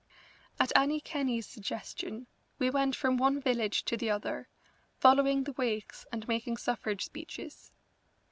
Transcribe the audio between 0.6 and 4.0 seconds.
Annie Kenney's suggestion we went from one village to